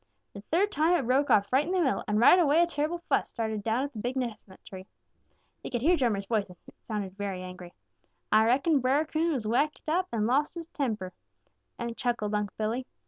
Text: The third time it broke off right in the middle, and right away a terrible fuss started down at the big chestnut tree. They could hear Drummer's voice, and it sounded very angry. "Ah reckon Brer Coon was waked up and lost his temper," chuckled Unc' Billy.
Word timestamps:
The 0.33 0.41
third 0.41 0.71
time 0.71 0.95
it 0.95 1.05
broke 1.05 1.29
off 1.29 1.53
right 1.53 1.63
in 1.63 1.71
the 1.71 1.79
middle, 1.79 2.03
and 2.07 2.19
right 2.19 2.39
away 2.39 2.63
a 2.63 2.65
terrible 2.65 3.03
fuss 3.07 3.29
started 3.29 3.61
down 3.63 3.83
at 3.83 3.93
the 3.93 3.99
big 3.99 4.19
chestnut 4.19 4.59
tree. 4.65 4.87
They 5.61 5.69
could 5.69 5.83
hear 5.83 5.95
Drummer's 5.95 6.25
voice, 6.25 6.49
and 6.49 6.57
it 6.67 6.73
sounded 6.81 7.15
very 7.19 7.43
angry. 7.43 7.75
"Ah 8.31 8.41
reckon 8.45 8.79
Brer 8.79 9.05
Coon 9.05 9.31
was 9.31 9.45
waked 9.45 9.81
up 9.87 10.07
and 10.11 10.25
lost 10.25 10.55
his 10.55 10.65
temper," 10.65 11.13
chuckled 11.97 12.33
Unc' 12.33 12.49
Billy. 12.57 12.87